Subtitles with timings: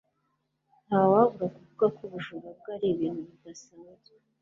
[0.87, 4.09] Ntawabura kuvuga ko ubujura bwari ibintu bidasanzwe.